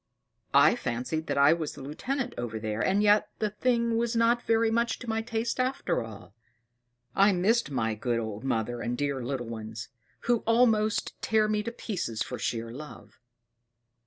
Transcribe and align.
I 0.55 0.75
fancied 0.75 1.27
that 1.27 1.37
I 1.37 1.53
was 1.53 1.73
the 1.75 1.83
lieutenant 1.83 2.33
over 2.35 2.59
there: 2.59 2.81
and 2.83 3.03
yet 3.03 3.29
the 3.37 3.51
thing 3.51 3.97
was 3.97 4.15
not 4.15 4.41
very 4.41 4.71
much 4.71 4.97
to 4.97 5.07
my 5.07 5.21
taste 5.21 5.59
after 5.59 6.01
all. 6.03 6.33
I 7.15 7.33
missed 7.33 7.69
my 7.69 7.93
good 7.93 8.17
old 8.19 8.43
mother 8.43 8.81
and 8.81 8.93
the 8.93 8.97
dear 9.05 9.23
little 9.23 9.45
ones; 9.45 9.89
who 10.21 10.37
almost 10.47 11.21
tear 11.21 11.47
me 11.47 11.61
to 11.61 11.71
pieces 11.71 12.23
for 12.23 12.39
sheer 12.39 12.71
love." 12.71 13.19